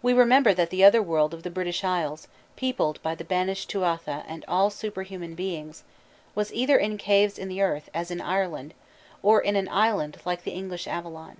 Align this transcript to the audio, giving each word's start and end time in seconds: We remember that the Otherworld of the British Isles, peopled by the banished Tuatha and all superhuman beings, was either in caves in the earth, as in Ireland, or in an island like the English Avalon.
We 0.00 0.12
remember 0.12 0.54
that 0.54 0.70
the 0.70 0.84
Otherworld 0.84 1.34
of 1.34 1.42
the 1.42 1.50
British 1.50 1.82
Isles, 1.82 2.28
peopled 2.54 3.02
by 3.02 3.16
the 3.16 3.24
banished 3.24 3.68
Tuatha 3.68 4.22
and 4.28 4.44
all 4.46 4.70
superhuman 4.70 5.34
beings, 5.34 5.82
was 6.36 6.52
either 6.54 6.76
in 6.78 6.96
caves 6.98 7.36
in 7.36 7.48
the 7.48 7.60
earth, 7.60 7.90
as 7.92 8.12
in 8.12 8.20
Ireland, 8.20 8.74
or 9.24 9.40
in 9.40 9.56
an 9.56 9.68
island 9.68 10.18
like 10.24 10.44
the 10.44 10.52
English 10.52 10.86
Avalon. 10.86 11.38